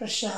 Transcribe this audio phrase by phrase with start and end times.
[0.00, 0.28] കൃഷ്ണ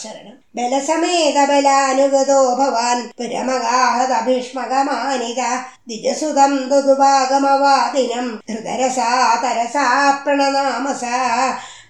[0.00, 5.40] ശരണം ബലസമേത ബലാനുഗതോ ഭവാൻ പുരമഗാഹത ഭീഷ്മകമാനിത
[5.88, 9.08] ദ്വിജസുതം ദുദുഭാഗമവാദിനം ധൃതരസാ
[9.42, 9.84] തരസാ
[10.24, 11.02] പ്രണനാമസ.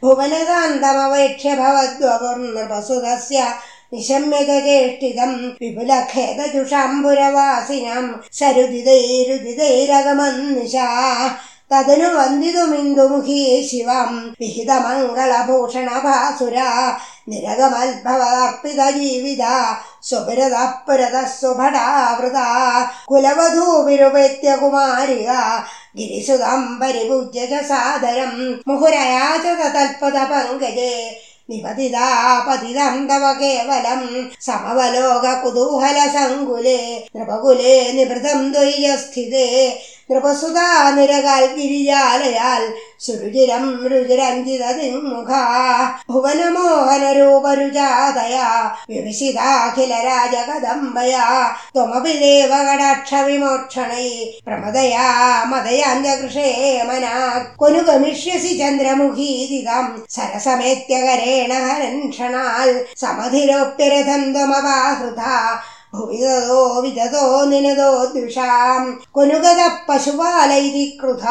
[0.02, 3.38] ഭുവനകാന്തമവേക്ഷ്യ ഭവദ്വപുർനൃപസുതസ്യ
[3.92, 10.88] നിശമ്യതചേഷ്ടിതം വിപുലഖേദജുഷാംബുരവാസിനം സരുദിതൈരുദിതൈരഗമന്നിശാ
[11.72, 14.10] തതനു വന്ദിതുമിന്ദുമുഖീ ശിവം
[14.40, 16.56] വിഹിതമംഗളഭൂഷണഭാസുര.
[17.28, 19.44] നിരഗമത്ഭവർപ്പിത ജീവിത
[20.02, 20.56] സുപുരത
[20.86, 22.38] പുരത സുഭടാവൃത
[23.04, 25.28] കുലവധൂവിരുപേത്യ കുമാരിക
[25.96, 28.32] ഗിരിസുതം പരിപൂജ്യ ച സാദരം.
[28.68, 29.44] മുഹുരയാച
[29.76, 30.94] തൽപദ പങ്കജേ
[31.50, 32.08] നിപതിതാ
[32.46, 34.02] പതിതം തവ കേവലം.
[34.40, 36.80] സമവലോക കുതൂഹല സങ്കുലേ
[37.16, 39.48] നൃപകുലേ നിഭൃതം ദ്വൈജസ്ഥിതേ
[40.08, 42.62] നൃപസുതാ നിരകാൽ ഗിരിജാലയാൽ
[43.04, 45.30] സുരുചിരം രുചിരഞ്ജിതതിമുഖ
[46.12, 48.48] ഭുവനമോഹന രൂപരുജാതയാ
[48.90, 51.24] വിവിശിതാഖില രാജകദംബയാ
[51.76, 54.08] ത്വമപി ദേവകടാക്ഷ വിമോക്ഷണൈ
[54.46, 55.06] പ്രമദയാ
[55.52, 56.48] മദയാഞ്ജകൃഷേ
[56.90, 57.14] മനാ
[57.62, 59.86] കൊനു ഗമിഷ്യസി ചന്ദ്രമുഖീതിതം.
[60.16, 62.70] സരസമേത്യകരേണ ഹരൻഷണാൽ
[63.04, 65.22] സമധിരോപ്യരഥം ത്വമപാഹൃത
[65.93, 71.25] ഭുവിതോ വിതതോ നിനതോ ദ്വിഷാം കൊനുഗത പശുപാലൈതി കൃത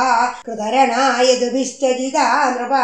[0.47, 2.75] കൃതരണായതുഭിശ്ചജിതാ നൃപ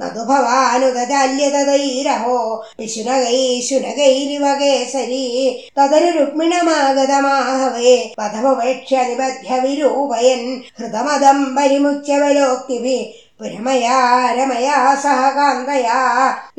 [0.00, 2.36] നതു ഭവാനുതജാല്യതൈരഹോ
[2.78, 5.24] പിശുനകൈ ശുനകൈരിവ കേസരി
[5.78, 10.42] തദനു രുക്മിണമാഗതമാഹവേ പഥമുപേക്ഷ്യ നിബധ്യ വിരൂപയൻ
[10.78, 12.98] ഹൃതമദം പരിമുച്യവലോക്തിഭി
[13.39, 13.95] പുരമയാ
[14.35, 15.97] രമയാ സഹ കാന്തയാ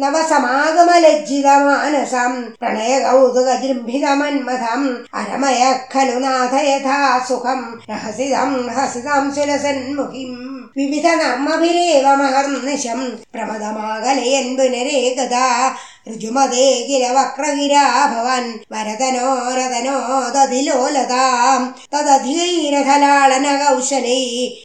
[0.00, 4.82] നവസമാഗമലജ്ജിതമാനസം പ്രണയകൗതുകജൃംഭിതമന്മഥം
[5.14, 5.62] അരമയ
[5.94, 13.00] ഖലു നാഥ യഥാ സുഖം രഹസിതം ഹസിതം സുരസന്മുഖിം വിവിധ നർമ്മഭിരേവ മഹർനിശം
[13.34, 15.76] പ്രമദമാകലയൻ പുനരേകദാ
[16.06, 19.96] ഋജുമതേ കില വരതനോ വരതനോരതനോ
[20.36, 21.62] തതിലോലതാം
[21.94, 24.20] തദധികൈരഥലാളന കൗശലൈ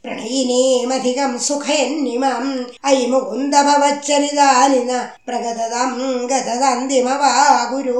[0.05, 2.45] പ്രണയിനീമധികം സുഖയന്നിമം
[2.87, 4.91] ഐ മുകുന്ദഭവച്ചരിതാനിന
[5.25, 5.91] പ്രഗതതം
[6.31, 7.33] ഗതതന്തിമവാ
[7.71, 7.99] ഗുരു